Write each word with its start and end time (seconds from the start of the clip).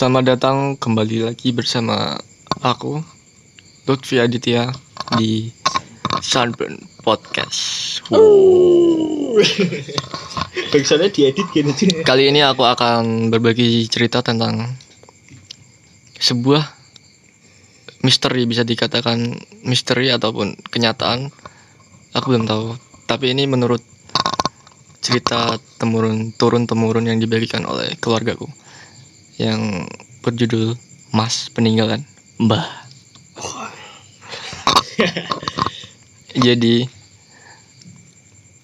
Selamat 0.00 0.32
datang 0.32 0.80
kembali 0.80 1.28
lagi 1.28 1.52
bersama 1.52 2.16
aku 2.64 3.04
Lutfi 3.84 4.16
Aditya 4.16 4.72
di 5.20 5.52
Sunburn 6.24 6.80
Podcast. 7.04 8.00
Backsoundnya 10.72 11.12
diedit 11.12 11.44
gini 11.52 11.76
sih. 11.76 12.00
Kali 12.00 12.32
ini 12.32 12.40
aku 12.40 12.64
akan 12.64 13.28
berbagi 13.28 13.84
cerita 13.92 14.24
tentang 14.24 14.72
sebuah 16.16 16.64
misteri 18.00 18.48
bisa 18.48 18.64
dikatakan 18.64 19.36
misteri 19.68 20.08
ataupun 20.08 20.64
kenyataan. 20.72 21.28
Aku 22.16 22.32
belum 22.32 22.48
tahu. 22.48 22.72
Tapi 23.04 23.36
ini 23.36 23.44
menurut 23.44 23.84
cerita 25.04 25.60
temurun 25.76 26.32
turun 26.40 26.64
temurun 26.64 27.04
yang 27.04 27.20
dibagikan 27.20 27.68
oleh 27.68 28.00
keluargaku 28.00 28.48
yang 29.40 29.88
berjudul 30.20 30.76
Mas 31.16 31.48
Peninggalan 31.48 32.04
Mbah. 32.36 32.68
Jadi 36.44 36.84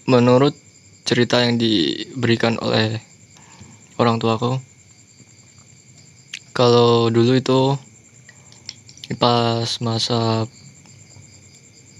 menurut 0.04 0.52
cerita 1.08 1.40
yang 1.40 1.56
diberikan 1.56 2.60
oleh 2.60 3.00
orang 3.96 4.20
tuaku 4.20 4.60
kalau 6.52 7.08
dulu 7.08 7.36
itu 7.36 7.76
pas 9.16 9.68
masa 9.84 10.48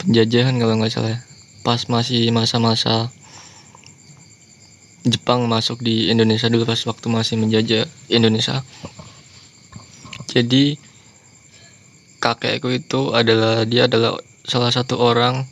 penjajahan 0.01 0.57
kalau 0.57 0.74
nggak 0.80 0.93
salah 0.93 1.13
ya, 1.13 1.21
pas 1.61 1.80
masih 1.93 2.33
masa-masa 2.33 3.13
Jepang 5.07 5.46
masuk 5.46 5.87
di 5.87 6.10
Indonesia 6.10 6.51
dulu 6.51 6.66
pas 6.66 6.82
waktu 6.82 7.07
masih 7.07 7.38
menjajah 7.38 7.87
Indonesia. 8.10 8.66
Jadi 10.26 10.74
kakekku 12.18 12.74
itu 12.74 13.15
adalah 13.15 13.63
dia 13.63 13.87
adalah 13.87 14.18
salah 14.43 14.74
satu 14.74 14.98
orang 14.98 15.46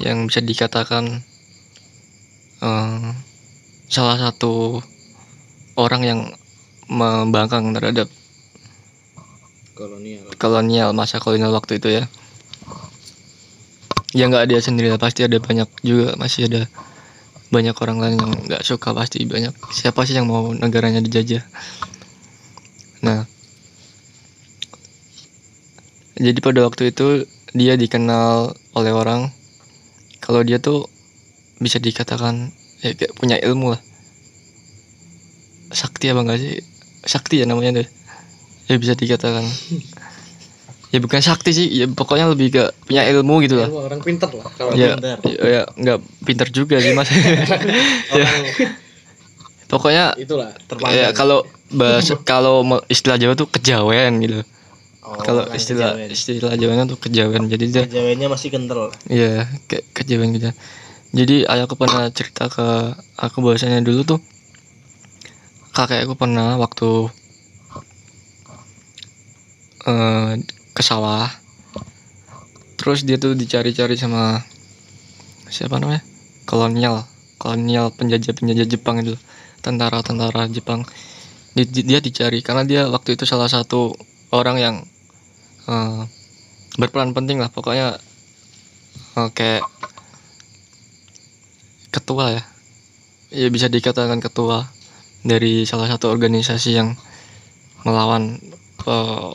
yang 0.00 0.24
bisa 0.24 0.40
dikatakan 0.40 1.20
eh, 2.64 3.06
salah 3.92 4.16
satu 4.16 4.80
orang 5.76 6.02
yang 6.02 6.20
membangkang 6.88 7.76
terhadap 7.76 8.08
Kolonial. 9.76 10.24
kolonial 10.40 10.90
masa 10.96 11.20
kolonial 11.20 11.52
waktu 11.52 11.76
itu 11.76 11.92
ya. 11.92 12.08
Ya 14.16 14.24
nggak 14.32 14.48
dia 14.48 14.64
sendiri 14.64 14.88
pasti 14.96 15.28
ada 15.28 15.36
banyak 15.36 15.68
juga 15.84 16.16
masih 16.16 16.48
ada 16.48 16.64
banyak 17.50 17.76
orang 17.78 17.98
lain 18.02 18.16
yang 18.18 18.32
nggak 18.50 18.62
suka 18.66 18.90
pasti 18.90 19.22
banyak. 19.22 19.54
Siapa 19.70 20.02
sih 20.02 20.18
yang 20.18 20.26
mau 20.26 20.50
negaranya 20.50 20.98
dijajah? 20.98 21.42
Nah. 23.06 23.26
Jadi 26.16 26.38
pada 26.40 26.64
waktu 26.64 26.96
itu 26.96 27.28
dia 27.52 27.76
dikenal 27.76 28.56
oleh 28.72 28.92
orang. 28.92 29.30
Kalau 30.24 30.42
dia 30.42 30.58
tuh 30.58 30.88
bisa 31.62 31.78
dikatakan 31.78 32.50
ya 32.82 32.96
kayak 32.96 33.14
punya 33.14 33.36
ilmu 33.38 33.76
lah. 33.76 33.82
Sakti 35.70 36.10
apa 36.10 36.24
enggak 36.24 36.40
sih? 36.40 36.54
Sakti 37.06 37.42
ya 37.42 37.46
namanya 37.46 37.84
deh. 37.84 37.88
Ya 38.66 38.74
bisa 38.80 38.98
dikatakan 38.98 39.46
ya 40.96 40.98
bukan 40.98 41.20
sakti 41.20 41.52
sih 41.52 41.66
ya 41.68 41.84
pokoknya 41.86 42.32
lebih 42.32 42.48
ke 42.50 42.62
punya 42.82 43.04
ilmu 43.04 43.44
gitu 43.44 43.60
lah 43.60 43.68
Ilmu 43.68 43.84
orang 43.84 44.00
pinter 44.00 44.32
lah. 44.32 44.48
Kalau 44.50 44.72
ya, 44.72 44.96
pinter. 44.96 45.16
ya, 45.28 45.62
nggak 45.68 45.98
pinter 46.24 46.48
juga 46.48 46.80
sih 46.80 46.96
mas 46.96 47.12
ya, 48.16 48.24
pokoknya 49.66 50.16
itulah 50.16 50.56
ya 50.88 51.12
kalau 51.12 51.44
bahasa 51.68 52.16
kalau 52.24 52.64
istilah 52.86 53.20
Jawa 53.20 53.36
tuh 53.36 53.46
kejawen 53.46 54.24
gitu 54.24 54.40
Oh, 55.06 55.14
kalau 55.22 55.46
istilah 55.54 55.94
kejawen. 55.94 56.10
istilah 56.10 56.52
Jawanya 56.58 56.82
tuh 56.88 56.98
kejawen 56.98 57.46
jadi 57.46 57.64
dia 57.68 57.82
Kejawennya 57.86 58.26
masih 58.26 58.50
kental. 58.50 58.90
ya 59.06 59.46
kayak 59.70 59.86
kejawen 59.94 60.34
gitu 60.34 60.50
jadi 61.14 61.46
ayahku 61.46 61.78
pernah 61.78 62.10
cerita 62.10 62.50
ke 62.50 62.66
aku 63.14 63.38
bahasanya 63.38 63.86
dulu 63.86 64.02
tuh 64.02 64.18
kakekku 65.70 66.18
pernah 66.18 66.58
waktu 66.58 67.06
eh, 69.86 70.30
ke 70.76 70.84
sawah. 70.84 71.32
Terus 72.76 73.08
dia 73.08 73.16
tuh 73.16 73.32
dicari-cari 73.32 73.96
sama 73.96 74.44
siapa 75.48 75.80
namanya? 75.80 76.04
Kolonial. 76.44 77.08
Kolonial 77.40 77.88
penjajah 77.96 78.36
penjajah 78.36 78.68
Jepang 78.68 79.00
itu. 79.00 79.16
Tentara-tentara 79.64 80.52
Jepang. 80.52 80.84
Di- 81.56 81.64
di- 81.64 81.88
dia 81.88 82.04
dicari 82.04 82.44
karena 82.44 82.68
dia 82.68 82.84
waktu 82.92 83.16
itu 83.16 83.24
salah 83.24 83.48
satu 83.48 83.96
orang 84.28 84.56
yang 84.60 84.76
eh, 85.64 86.02
berperan 86.76 87.16
penting 87.16 87.40
lah. 87.40 87.48
Pokoknya 87.48 87.96
kayak 89.32 89.64
ketua 91.88 92.36
ya. 92.36 92.42
Ya 93.32 93.48
bisa 93.48 93.72
dikatakan 93.72 94.20
ketua 94.20 94.68
dari 95.24 95.64
salah 95.64 95.88
satu 95.88 96.12
organisasi 96.12 96.76
yang 96.76 96.92
melawan 97.88 98.36
eh, 98.84 99.34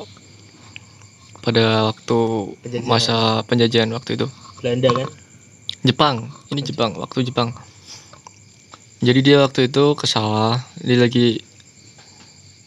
pada 1.41 1.90
waktu 1.90 2.19
Penjajahan. 2.62 2.88
masa 2.88 3.18
penjajahan 3.50 3.91
waktu 3.91 4.18
itu. 4.18 4.28
Belanda 4.62 4.90
kan? 4.94 5.07
Jepang. 5.81 6.16
Ini 6.53 6.62
Jepang 6.62 6.94
waktu 7.02 7.25
Jepang. 7.25 7.50
Jadi 9.02 9.19
dia 9.25 9.41
waktu 9.41 9.66
itu 9.66 9.97
ke 9.97 10.06
sawah 10.06 10.62
dia 10.78 11.02
lagi 11.02 11.41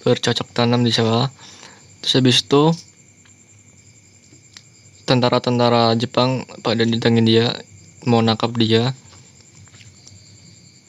bercocok 0.02 0.50
tanam 0.50 0.82
di 0.82 0.90
sawah 0.90 1.30
terus 2.02 2.20
habis 2.20 2.42
itu 2.44 2.74
tentara-tentara 5.06 5.94
Jepang 5.94 6.44
pada 6.60 6.82
ditangin 6.82 7.24
dia 7.24 7.54
mau 8.04 8.18
nangkap 8.18 8.50
dia. 8.58 8.92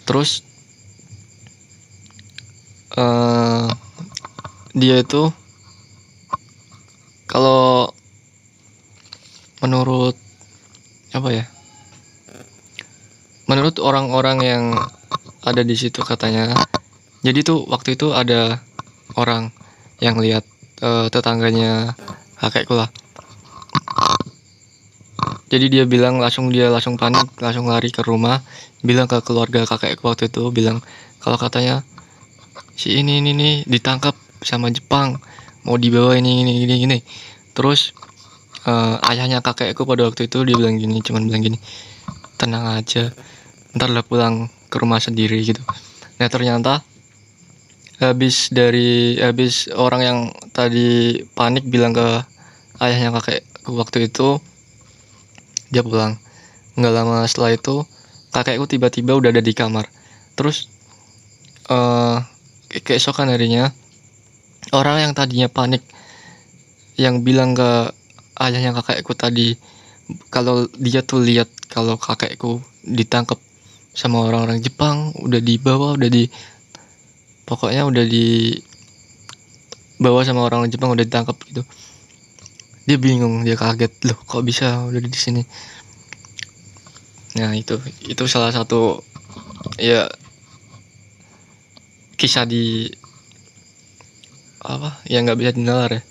Terus 0.10 0.42
eh 2.98 3.70
dia 4.76 4.96
itu 5.00 5.30
kalau 7.36 7.92
menurut 9.60 10.16
apa 11.12 11.30
ya? 11.36 11.44
Menurut 13.52 13.76
orang-orang 13.84 14.40
yang 14.40 14.64
ada 15.44 15.60
di 15.60 15.76
situ 15.76 16.00
katanya 16.00 16.56
jadi 17.28 17.44
tuh 17.44 17.68
waktu 17.68 18.00
itu 18.00 18.16
ada 18.16 18.64
orang 19.20 19.52
yang 20.00 20.16
lihat 20.16 20.48
eh, 20.80 21.12
tetangganya 21.12 22.00
kakekku 22.40 22.80
lah. 22.80 22.88
Jadi 25.52 25.68
dia 25.68 25.84
bilang 25.84 26.24
langsung 26.24 26.48
dia 26.56 26.72
langsung 26.72 26.96
panik 26.96 27.36
langsung 27.44 27.68
lari 27.68 27.92
ke 27.92 28.00
rumah 28.00 28.40
bilang 28.80 29.12
ke 29.12 29.20
keluarga 29.28 29.68
kakekku 29.68 30.08
waktu 30.08 30.32
itu 30.32 30.56
bilang 30.56 30.80
kalau 31.20 31.36
katanya 31.36 31.84
si 32.80 32.96
ini 32.96 33.20
ini 33.20 33.36
nih 33.36 33.56
ditangkap 33.68 34.16
sama 34.40 34.72
Jepang 34.72 35.20
mau 35.66 35.76
dibawa 35.82 36.14
ini 36.16 36.46
ini 36.46 36.54
ini 36.64 36.76
ini 36.86 36.98
terus 37.58 37.92
eh, 38.70 38.96
ayahnya 39.10 39.42
kakekku 39.42 39.84
pada 39.84 40.06
waktu 40.06 40.30
itu 40.30 40.46
dia 40.46 40.56
bilang 40.56 40.78
gini 40.78 41.02
cuman 41.02 41.26
bilang 41.26 41.42
gini 41.42 41.58
tenang 42.38 42.78
aja 42.78 43.10
ntar 43.76 43.92
lah 43.92 44.06
pulang 44.08 44.48
ke 44.72 44.76
rumah 44.80 45.04
sendiri 45.04 45.40
gitu. 45.44 45.60
Nah 46.20 46.28
ternyata 46.32 46.80
habis 48.00 48.52
dari 48.52 49.16
habis 49.20 49.72
orang 49.72 50.02
yang 50.04 50.20
tadi 50.52 51.20
panik 51.36 51.68
bilang 51.68 51.96
ke 51.96 52.24
ayahnya 52.84 53.16
kakekku 53.20 53.72
waktu 53.76 54.12
itu 54.12 54.40
dia 55.72 55.84
pulang. 55.84 56.20
Nggak 56.76 56.94
lama 56.96 57.24
setelah 57.28 57.56
itu 57.56 57.84
kakekku 58.32 58.68
tiba-tiba 58.68 59.16
udah 59.16 59.32
ada 59.32 59.44
di 59.44 59.52
kamar. 59.56 59.88
Terus 60.36 60.68
ke- 62.72 62.84
keesokan 62.84 63.32
harinya 63.32 63.72
orang 64.74 65.10
yang 65.10 65.14
tadinya 65.14 65.52
panik 65.52 65.84
yang 66.96 67.22
bilang 67.22 67.54
ke 67.54 67.92
ayahnya 68.40 68.72
kakekku 68.72 69.14
tadi 69.14 69.60
kalau 70.32 70.70
dia 70.78 71.02
tuh 71.02 71.22
lihat 71.22 71.50
kalau 71.68 71.98
kakekku 71.98 72.62
ditangkap 72.86 73.42
sama 73.96 74.22
orang-orang 74.28 74.62
Jepang 74.62 75.12
udah 75.18 75.42
dibawa 75.42 75.96
udah 75.98 76.10
di 76.12 76.28
pokoknya 77.46 77.88
udah 77.88 78.06
di 78.06 78.56
bawa 80.00 80.22
sama 80.28 80.44
orang 80.44 80.68
Jepang 80.68 80.92
udah 80.92 81.06
ditangkap 81.08 81.38
gitu. 81.48 81.64
Dia 82.86 83.02
bingung 83.02 83.42
dia 83.42 83.58
kaget 83.58 83.92
loh 84.06 84.20
kok 84.28 84.44
bisa 84.46 84.86
udah 84.86 85.02
di 85.02 85.10
sini? 85.16 85.42
Nah 87.40 87.56
itu 87.56 87.80
itu 88.06 88.24
salah 88.30 88.54
satu 88.54 89.02
ya 89.82 90.06
kisah 92.16 92.46
di 92.46 92.88
apa? 94.68 94.90
Yang 95.06 95.22
nggak 95.32 95.40
bisa 95.40 95.52
dinalar 95.56 95.92
ya. 95.92 96.02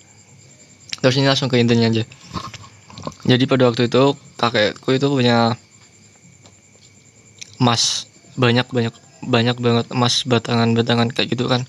Terus 1.03 1.15
ini 1.21 1.27
langsung 1.29 1.51
ke 1.51 1.59
intinya 1.61 1.85
aja. 1.85 2.03
Jadi 3.25 3.43
pada 3.45 3.69
waktu 3.69 3.89
itu 3.89 4.17
kakekku 4.37 4.95
itu 4.95 5.07
punya 5.09 5.53
emas. 7.61 8.09
Banyak 8.37 8.67
banyak 8.69 8.95
banyak 9.25 9.57
banget 9.57 9.85
emas 9.93 10.25
batangan 10.25 10.73
batangan 10.77 11.09
kayak 11.13 11.33
gitu 11.33 11.45
kan. 11.49 11.65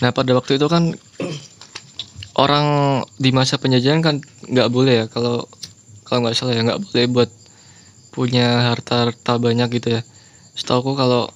Nah 0.00 0.10
pada 0.12 0.32
waktu 0.36 0.56
itu 0.60 0.66
kan 0.68 0.96
orang 2.42 2.66
di 3.18 3.30
masa 3.32 3.56
penjajahan 3.60 4.00
kan 4.00 4.16
nggak 4.48 4.68
boleh 4.72 5.04
ya. 5.04 5.06
Kalau 5.12 5.48
kalau 6.08 6.24
nggak 6.24 6.36
salah 6.36 6.56
ya 6.56 6.62
nggak 6.64 6.82
boleh 6.88 7.04
buat 7.08 7.30
punya 8.12 8.72
harta 8.72 9.08
harta 9.08 9.36
banyak 9.36 9.68
gitu 9.76 10.00
ya. 10.00 10.02
Setahu 10.56 10.82
aku 10.82 10.92
kalau 10.98 11.30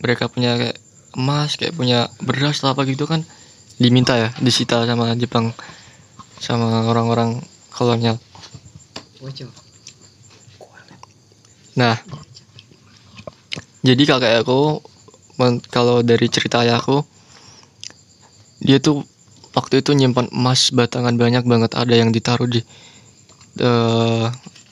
mereka 0.00 0.30
punya 0.32 0.56
kayak 0.56 0.78
emas 1.18 1.58
kayak 1.58 1.74
punya 1.74 2.06
beras 2.22 2.62
atau 2.62 2.72
apa 2.72 2.86
gitu 2.86 3.04
kan 3.04 3.26
diminta 3.80 4.14
ya 4.20 4.28
disita 4.44 4.84
sama 4.84 5.16
Jepang 5.16 5.56
sama 6.36 6.84
orang-orang 6.86 7.40
kolonial 7.72 8.20
Nah, 11.76 11.96
jadi 13.80 14.02
kakek 14.04 14.44
aku 14.44 14.84
kalau 15.72 16.04
dari 16.04 16.28
cerita 16.28 16.60
ayahku, 16.60 17.00
dia 18.60 18.76
tuh 18.76 19.04
waktu 19.56 19.80
itu 19.80 19.96
nyimpan 19.96 20.28
emas 20.28 20.68
batangan 20.76 21.16
banyak 21.16 21.44
banget. 21.48 21.72
Ada 21.72 21.94
yang 21.96 22.12
ditaruh 22.12 22.44
di 22.44 22.60
eh, 23.60 24.26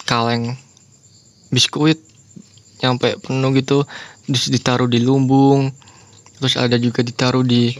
kaleng 0.04 0.52
biskuit 1.48 1.96
nyampe 2.84 3.16
penuh 3.24 3.50
gitu, 3.56 3.88
terus 4.28 4.52
ditaruh 4.52 4.86
di 4.86 5.00
lumbung, 5.00 5.72
terus 6.36 6.60
ada 6.60 6.76
juga 6.76 7.00
ditaruh 7.00 7.42
di 7.42 7.72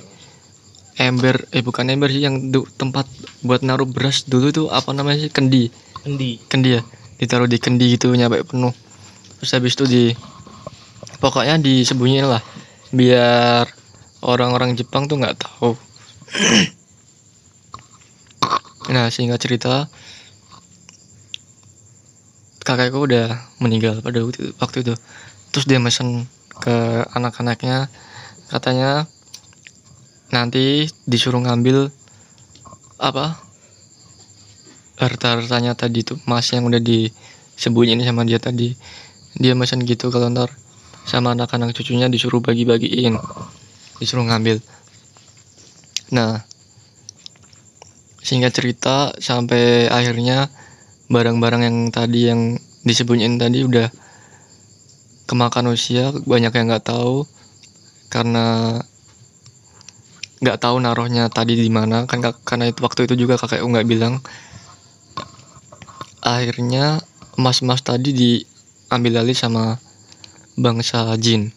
ember, 0.99 1.47
eh 1.55 1.63
bukan 1.63 1.87
ember 1.89 2.11
sih 2.11 2.27
yang 2.27 2.51
du- 2.51 2.67
tempat 2.75 3.07
buat 3.47 3.63
naruh 3.63 3.87
beras 3.87 4.27
dulu 4.27 4.51
tuh 4.51 4.67
apa 4.69 4.91
namanya 4.91 5.25
sih? 5.27 5.31
Kendi. 5.31 5.71
Endi. 6.03 6.43
kendi 6.51 6.79
ya? 6.79 6.83
Ditaruh 7.19 7.47
di 7.47 7.59
kendi 7.63 7.95
gitu 7.95 8.11
nyampe 8.15 8.43
penuh. 8.43 8.75
Terus 9.39 9.51
habis 9.55 9.75
itu 9.79 9.85
di 9.87 10.05
pokoknya 11.23 11.63
disembunyiin 11.63 12.27
lah. 12.27 12.43
Biar 12.91 13.71
orang-orang 14.27 14.75
Jepang 14.75 15.07
tuh 15.07 15.19
nggak 15.23 15.39
tahu. 15.39 15.73
Nah 18.89 19.13
singkat 19.13 19.37
cerita 19.37 19.85
kakekku 22.65 23.05
udah 23.05 23.37
meninggal 23.61 24.01
pada 24.01 24.25
waktu 24.25 24.49
itu, 24.49 24.53
waktu 24.57 24.77
itu. 24.81 24.95
Terus 25.53 25.65
dia 25.69 25.77
mesen 25.77 26.25
ke 26.61 27.05
anak-anaknya. 27.13 27.93
Katanya 28.49 29.05
nanti 30.29 30.89
disuruh 31.09 31.41
ngambil 31.41 31.89
apa 32.99 33.39
harta-hartanya 34.99 35.79
tadi 35.79 36.03
tuh 36.03 36.19
emas 36.27 36.51
yang 36.51 36.67
udah 36.67 36.83
disembunyiin 36.83 38.03
sama 38.03 38.27
dia 38.27 38.43
tadi. 38.43 38.75
Dia 39.39 39.55
mesen 39.55 39.87
gitu 39.87 40.11
kalau 40.11 40.29
ntar 40.35 40.51
sama 41.07 41.33
anak-anak 41.33 41.73
cucunya 41.73 42.11
disuruh 42.11 42.43
bagi-bagiin 42.43 43.17
disuruh 44.03 44.27
ngambil. 44.27 44.59
Nah 46.13 46.43
singkat 48.21 48.53
cerita 48.53 49.15
sampai 49.17 49.89
akhirnya 49.89 50.53
barang-barang 51.09 51.63
yang 51.65 51.79
tadi 51.89 52.29
yang 52.29 52.61
disembunyiin 52.85 53.41
tadi 53.41 53.65
udah 53.65 53.89
kemakan 55.25 55.73
usia 55.73 56.13
banyak 56.29 56.53
yang 56.53 56.69
nggak 56.69 56.89
tahu 56.89 57.25
karena 58.13 58.77
nggak 60.39 60.59
tahu 60.63 60.79
naruhnya 60.79 61.27
tadi 61.31 61.59
di 61.59 61.71
mana. 61.71 62.07
Kan 62.07 62.23
karena 62.23 62.71
itu 62.71 62.81
waktu 62.83 63.11
itu 63.11 63.27
juga 63.27 63.39
kakekku 63.39 63.67
nggak 63.67 63.89
bilang. 63.89 64.23
Akhirnya 66.23 67.03
emas-emas 67.39 67.83
tadi 67.83 68.11
diambil 68.15 69.23
alih 69.23 69.35
sama 69.35 69.79
bangsa 70.59 71.15
jin. 71.19 71.55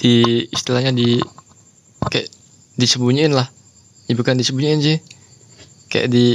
Di 0.00 0.48
istilahnya 0.48 0.96
di 0.96 1.20
kayak 2.08 2.28
disembunyiin 2.80 3.36
lah. 3.36 3.48
Ya 4.08 4.16
bukan 4.16 4.40
disembunyiin 4.40 4.80
sih. 4.80 4.98
Kayak 5.92 6.08
di 6.12 6.26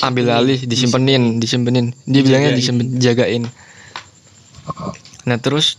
ambil 0.00 0.32
alih 0.32 0.64
disimpenin 0.64 1.36
disimpenin. 1.36 1.92
Dia 2.08 2.24
bilangnya 2.24 2.56
disimpen 2.56 2.96
jagain. 2.96 3.44
Nah 5.28 5.36
terus 5.38 5.76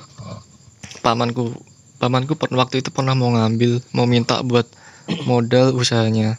pamanku 1.02 1.73
pamanku 2.04 2.36
waktu 2.36 2.84
itu 2.84 2.92
pernah 2.92 3.16
mau 3.16 3.32
ngambil 3.32 3.80
mau 3.96 4.04
minta 4.04 4.44
buat 4.44 4.68
modal 5.24 5.72
usahanya. 5.72 6.36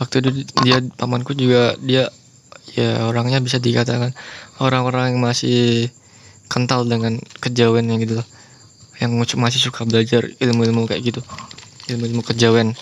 Waktu 0.00 0.24
itu 0.24 0.28
dia 0.64 0.80
pamanku 0.96 1.36
juga 1.36 1.76
dia 1.84 2.08
ya 2.72 3.04
orangnya 3.04 3.44
bisa 3.44 3.60
dikatakan 3.60 4.16
orang-orang 4.56 5.12
yang 5.12 5.20
masih 5.20 5.92
kental 6.48 6.88
dengan 6.88 7.20
kejawennya 7.44 8.00
gitu 8.00 8.24
loh. 8.24 8.28
Yang 9.04 9.36
masih 9.36 9.60
suka 9.60 9.84
belajar 9.84 10.24
ilmu-ilmu 10.40 10.88
kayak 10.88 11.12
gitu 11.12 11.20
ilmu-ilmu 11.92 12.24
kejawen. 12.24 12.72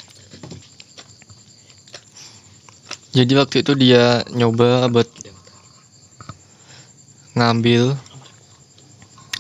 Jadi 3.13 3.33
waktu 3.35 3.67
itu 3.67 3.75
dia 3.75 4.23
nyoba 4.31 4.87
buat 4.87 5.11
ngambil 7.35 7.99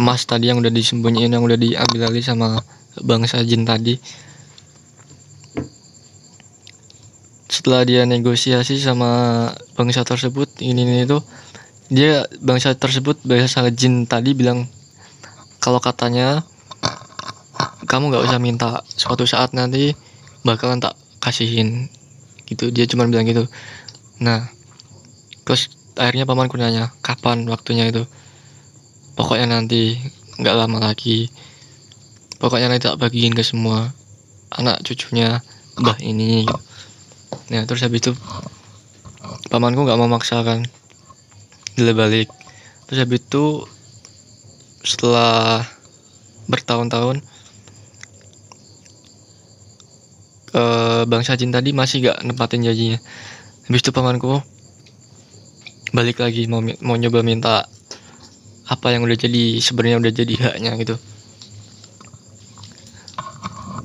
emas 0.02 0.26
tadi 0.26 0.50
yang 0.50 0.58
udah 0.58 0.74
disembunyiin 0.74 1.30
yang 1.30 1.46
udah 1.46 1.54
diambil 1.54 2.10
alih 2.10 2.26
sama 2.26 2.58
bangsa 2.98 3.38
jin 3.46 3.62
tadi. 3.62 4.02
Setelah 7.46 7.86
dia 7.86 8.02
negosiasi 8.02 8.82
sama 8.82 9.46
bangsa 9.78 10.02
tersebut 10.02 10.50
ini 10.58 10.82
ini 10.82 11.06
itu 11.06 11.22
dia 11.86 12.26
bangsa 12.42 12.74
tersebut 12.74 13.22
bangsa 13.22 13.62
jin 13.70 14.10
tadi 14.10 14.34
bilang 14.34 14.66
kalau 15.62 15.78
katanya 15.78 16.42
kamu 17.86 18.10
nggak 18.10 18.24
usah 18.26 18.40
minta 18.42 18.82
suatu 18.90 19.22
saat 19.22 19.54
nanti 19.54 19.94
bakalan 20.42 20.82
tak 20.82 20.98
kasihin. 21.22 21.86
Gitu 22.50 22.74
dia 22.74 22.90
cuma 22.90 23.06
bilang 23.06 23.22
gitu. 23.30 23.46
Nah 24.18 24.50
terus 25.46 25.70
akhirnya 25.94 26.26
pamanku 26.26 26.58
nanya 26.58 26.90
kapan 27.04 27.46
waktunya 27.46 27.86
itu 27.86 28.02
pokoknya 29.14 29.46
nanti 29.58 29.98
nggak 30.40 30.56
lama 30.56 30.78
lagi 30.80 31.28
pokoknya 32.42 32.72
nanti 32.72 32.90
tak 32.90 32.98
bagiin 32.98 33.36
ke 33.36 33.46
semua 33.46 33.94
anak 34.50 34.82
cucunya 34.84 35.40
mbah 35.80 35.96
ini. 36.04 36.44
Nah 37.48 37.64
terus 37.64 37.80
habis 37.86 38.04
itu 38.04 38.12
pamanku 39.48 39.86
nggak 39.86 40.00
mau 40.00 40.10
maksakan. 40.10 40.66
Dia 41.78 41.94
balik. 41.96 42.28
Terus 42.88 42.98
habis 43.00 43.20
itu 43.24 43.64
setelah 44.82 45.64
bertahun-tahun 46.50 47.22
eh, 50.52 51.02
bangsa 51.06 51.38
jin 51.38 51.54
tadi 51.54 51.70
masih 51.72 52.10
gak 52.10 52.20
nempatin 52.26 52.66
janjinya. 52.66 52.98
Habis 53.70 53.80
itu 53.80 53.90
pamanku 53.94 54.42
balik 55.92 56.24
lagi 56.24 56.48
mau 56.48 56.64
mau 56.80 56.96
nyoba 56.96 57.20
minta 57.20 57.68
apa 58.68 58.94
yang 58.94 59.02
udah 59.02 59.18
jadi 59.18 59.58
sebenarnya 59.58 59.98
udah 59.98 60.12
jadi 60.12 60.34
haknya 60.38 60.72
gitu. 60.78 60.96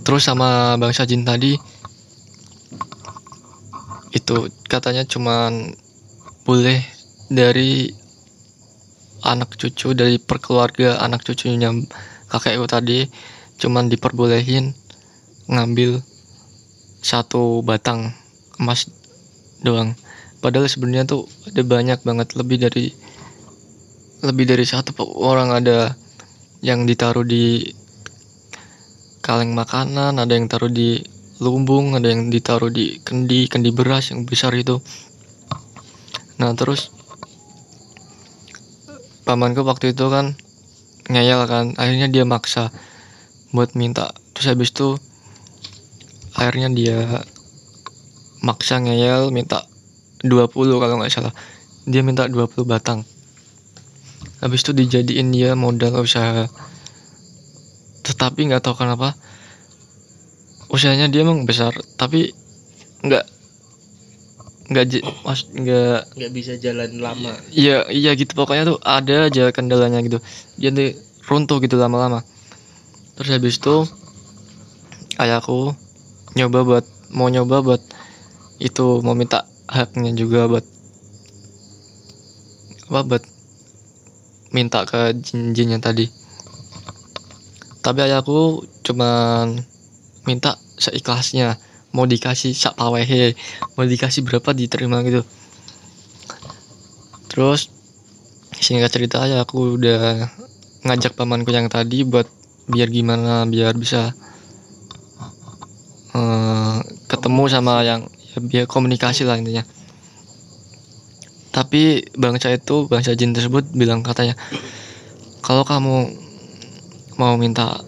Terus 0.06 0.24
sama 0.24 0.80
bangsa 0.80 1.04
jin 1.04 1.28
tadi 1.28 1.58
itu 4.16 4.38
katanya 4.72 5.04
cuman 5.04 5.76
boleh 6.48 6.80
dari 7.28 7.92
anak 9.28 9.60
cucu 9.60 9.92
dari 9.92 10.16
perkeluarga 10.16 11.04
anak 11.04 11.28
cucunya 11.28 11.76
kakekku 12.32 12.66
tadi 12.72 13.04
cuman 13.60 13.92
diperbolehin 13.92 14.72
ngambil 15.52 16.00
satu 17.04 17.60
batang 17.64 18.16
emas 18.60 18.88
doang. 19.60 19.96
Padahal 20.40 20.70
sebenarnya 20.70 21.10
tuh 21.10 21.26
ada 21.50 21.62
banyak 21.66 22.00
banget 22.06 22.28
lebih 22.38 22.58
dari 22.62 22.94
lebih 24.26 24.50
dari 24.50 24.66
satu 24.66 24.98
orang 25.22 25.54
ada 25.54 25.94
yang 26.66 26.90
ditaruh 26.90 27.22
di 27.22 27.70
kaleng 29.22 29.54
makanan 29.54 30.18
ada 30.18 30.34
yang 30.34 30.50
taruh 30.50 30.72
di 30.72 31.04
lumbung 31.38 31.94
ada 31.94 32.10
yang 32.10 32.34
ditaruh 32.34 32.74
di 32.74 32.98
kendi 33.06 33.46
kendi 33.46 33.70
beras 33.70 34.10
yang 34.10 34.26
besar 34.26 34.56
itu. 34.58 34.82
Nah 36.42 36.56
terus 36.58 36.90
pamanku 39.28 39.62
waktu 39.62 39.94
itu 39.94 40.08
kan 40.10 40.34
ngeyel 41.14 41.46
kan 41.46 41.78
akhirnya 41.78 42.10
dia 42.10 42.26
maksa 42.26 42.74
buat 43.54 43.78
minta. 43.78 44.18
Terus 44.34 44.48
habis 44.50 44.74
itu 44.74 44.98
akhirnya 46.34 46.74
dia 46.74 47.22
maksa 48.42 48.82
ngeyel 48.82 49.30
minta 49.30 49.70
20 50.26 50.50
kalau 50.82 50.96
nggak 50.98 51.14
salah. 51.14 51.34
Dia 51.86 52.02
minta 52.02 52.26
20 52.26 52.66
batang 52.66 53.06
habis 54.42 54.62
itu 54.62 54.72
dijadiin 54.74 55.34
dia 55.34 55.58
modal 55.58 56.02
usaha 56.02 56.46
tetapi 58.06 58.48
nggak 58.48 58.64
tahu 58.64 58.86
kenapa 58.86 59.18
usahanya 60.70 61.10
dia 61.10 61.24
emang 61.24 61.48
besar 61.48 61.74
tapi 61.98 62.32
nggak 63.02 63.26
nggak 64.68 64.86
mas 65.24 65.48
nggak 65.56 66.12
nggak 66.12 66.32
bisa 66.36 66.60
jalan 66.60 67.00
lama 67.00 67.32
Iya, 67.56 67.88
iya 67.88 68.12
gitu 68.20 68.36
pokoknya 68.36 68.68
tuh 68.68 68.78
ada 68.84 69.32
aja 69.32 69.48
kendalanya 69.56 70.04
gitu. 70.04 70.20
Tuh 70.20 70.92
runtuh 71.28 71.60
gitu 71.64 71.76
lama-lama. 71.80 72.24
terus 73.18 73.34
habis 73.34 73.58
itu 73.58 73.76
ayahku 75.18 75.74
nyoba 76.38 76.62
buat 76.62 76.86
mau 77.10 77.26
nyoba 77.34 77.66
buat 77.66 77.82
itu 78.62 79.02
mau 79.02 79.18
minta 79.18 79.50
haknya 79.66 80.14
juga 80.14 80.46
buat 80.46 80.62
apa 82.94 83.02
buat 83.10 83.24
minta 84.52 84.84
ke 84.88 85.16
jin-jin 85.18 85.78
yang 85.78 85.84
tadi. 85.84 86.08
Tapi 87.84 88.00
ayahku 88.04 88.68
cuman 88.84 89.60
minta 90.28 90.60
seikhlasnya. 90.78 91.60
Mau 91.96 92.04
dikasih 92.04 92.52
sak 92.52 92.76
pawehe 92.76 93.34
mau 93.80 93.88
dikasih 93.88 94.22
berapa 94.28 94.52
diterima 94.52 95.02
gitu. 95.08 95.24
Terus 97.32 97.72
singkat 98.60 98.92
cerita 98.92 99.24
ya 99.24 99.46
aku 99.46 99.80
udah 99.80 100.28
ngajak 100.84 101.16
pamanku 101.16 101.54
yang 101.54 101.72
tadi 101.72 102.04
buat 102.04 102.28
biar 102.68 102.92
gimana 102.92 103.48
biar 103.48 103.74
bisa 103.80 104.12
eh, 106.12 106.78
ketemu 107.08 107.44
sama 107.48 107.82
yang 107.88 108.04
ya, 108.36 108.40
biar 108.44 108.66
komunikasi 108.68 109.24
lah 109.24 109.40
intinya 109.40 109.64
tapi 111.58 112.06
bangsa 112.14 112.54
itu 112.54 112.86
bangsa 112.86 113.18
jin 113.18 113.34
tersebut 113.34 113.66
bilang 113.74 114.06
katanya 114.06 114.38
kalau 115.42 115.66
kamu 115.66 116.14
mau 117.18 117.34
minta 117.34 117.82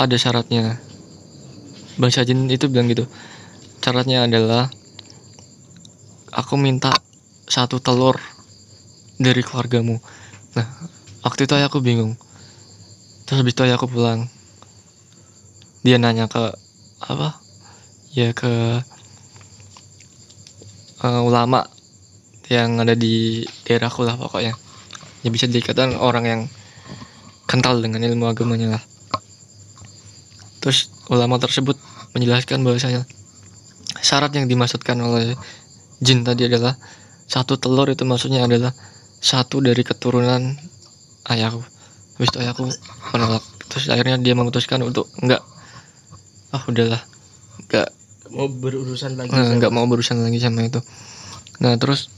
ada 0.00 0.16
syaratnya. 0.16 0.80
Bangsa 2.00 2.24
jin 2.24 2.48
itu 2.48 2.72
bilang 2.72 2.88
gitu 2.88 3.04
syaratnya 3.84 4.24
adalah 4.24 4.72
aku 6.32 6.56
minta 6.56 6.88
satu 7.44 7.84
telur 7.84 8.16
dari 9.20 9.44
keluargamu. 9.44 10.00
Nah 10.56 10.66
waktu 11.20 11.44
itu 11.44 11.52
aku 11.60 11.84
bingung. 11.84 12.16
Terus 13.28 13.44
habis 13.44 13.52
itu 13.52 13.68
aku 13.68 13.92
pulang. 13.92 14.24
Dia 15.84 16.00
nanya 16.00 16.32
ke 16.32 16.48
apa? 17.04 17.36
Ya 18.16 18.32
ke 18.32 18.80
eh, 21.04 21.20
ulama 21.20 21.68
yang 22.52 22.76
ada 22.76 22.92
di 22.92 23.40
daerahku 23.64 24.04
lah 24.04 24.14
pokoknya. 24.14 24.52
Ya 25.22 25.28
bisa 25.30 25.48
dikatakan 25.48 25.96
orang 25.96 26.24
yang 26.24 26.40
kental 27.46 27.80
dengan 27.80 28.04
ilmu 28.04 28.28
agamanya 28.28 28.76
lah. 28.76 28.82
Terus 30.60 30.92
ulama 31.10 31.40
tersebut 31.40 31.74
menjelaskan 32.12 32.62
bahwasanya 32.62 33.02
syarat 33.98 34.30
yang 34.34 34.46
dimaksudkan 34.46 34.98
oleh 35.00 35.34
jin 35.98 36.22
tadi 36.22 36.46
adalah 36.46 36.76
satu 37.26 37.56
telur 37.56 37.88
itu 37.88 38.04
maksudnya 38.04 38.44
adalah 38.44 38.70
satu 39.18 39.58
dari 39.58 39.82
keturunan 39.82 40.54
ayahku. 41.26 41.62
Habis 42.18 42.28
itu 42.30 42.38
ayahku 42.38 42.62
menolak. 43.14 43.42
Terus 43.70 43.88
akhirnya 43.88 44.20
dia 44.20 44.34
memutuskan 44.36 44.82
untuk 44.84 45.08
enggak. 45.18 45.40
Ah 46.52 46.62
udahlah. 46.68 47.00
Enggak 47.64 47.88
mau 48.32 48.48
berurusan 48.48 49.12
lagi 49.14 49.28
Eh, 49.28 49.36
sama- 49.36 49.56
nggak 49.60 49.72
mau 49.72 49.84
berurusan 49.84 50.20
lagi 50.20 50.40
sama 50.40 50.64
itu. 50.64 50.80
Nah 51.60 51.76
terus 51.76 52.08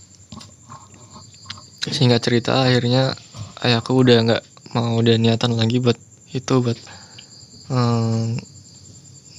singkat 1.92 2.24
cerita 2.24 2.64
akhirnya 2.64 3.12
ayahku 3.60 3.92
udah 4.00 4.24
nggak 4.24 4.42
mau 4.72 5.00
ada 5.04 5.20
niatan 5.20 5.58
lagi 5.58 5.82
buat 5.82 5.98
itu 6.32 6.54
buat 6.64 6.78
em, 7.68 8.40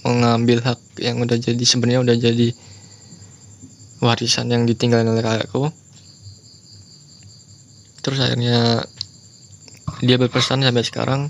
mengambil 0.06 0.62
hak 0.62 0.80
yang 1.02 1.18
udah 1.20 1.36
jadi 1.36 1.64
sebenarnya 1.66 2.06
udah 2.06 2.16
jadi 2.16 2.48
warisan 4.06 4.54
yang 4.54 4.70
ditinggalin 4.70 5.10
oleh 5.10 5.26
kakakku. 5.26 5.74
Terus 8.06 8.22
akhirnya 8.22 8.86
dia 10.06 10.22
berpesan 10.22 10.62
sampai 10.62 10.86
sekarang 10.86 11.22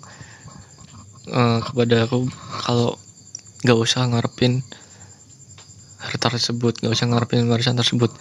eh, 1.31 1.59
kepada 1.63 2.03
aku 2.03 2.27
kalau 2.67 2.99
nggak 3.63 3.79
usah 3.79 4.05
ngarepin 4.11 4.61
harta 5.97 6.27
tersebut 6.35 6.77
nggak 6.83 6.93
usah 6.93 7.07
ngarepin 7.07 7.47
warisan 7.47 7.79
tersebut. 7.79 8.11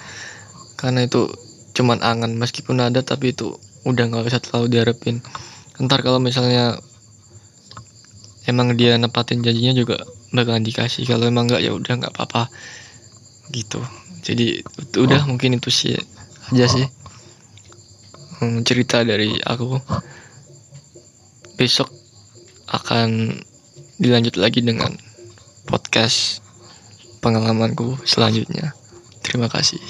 Karena 0.78 1.02
itu 1.02 1.26
cuman 1.74 2.00
angan 2.00 2.32
meskipun 2.38 2.78
ada 2.78 3.02
tapi 3.02 3.34
itu 3.34 3.58
udah 3.84 4.04
nggak 4.08 4.30
usah 4.30 4.40
terlalu 4.40 4.78
diharapin. 4.78 5.20
Ntar 5.76 6.06
kalau 6.06 6.22
misalnya 6.22 6.78
emang 8.46 8.78
dia 8.78 8.96
nepatin 8.96 9.42
janjinya 9.42 9.74
juga 9.76 10.00
bakalan 10.32 10.64
dikasih. 10.64 11.04
Kalau 11.04 11.28
emang 11.28 11.50
nggak 11.50 11.60
ya 11.60 11.74
udah 11.74 11.94
nggak 12.00 12.14
apa-apa. 12.14 12.48
Gitu. 13.52 13.82
Jadi 14.24 14.64
itu 14.64 14.98
udah 15.04 15.28
mungkin 15.28 15.60
itu 15.60 15.68
sih 15.68 15.98
aja 16.54 16.66
sih. 16.70 16.86
Hmm, 18.40 18.64
cerita 18.64 19.04
dari 19.04 19.36
aku. 19.42 19.76
Besok 21.54 21.92
akan 22.70 23.30
dilanjut 24.00 24.34
lagi 24.40 24.64
dengan 24.64 24.90
podcast 25.68 26.42
pengalamanku 27.22 28.00
selanjutnya. 28.02 28.74
Terima 29.22 29.46
kasih. 29.46 29.80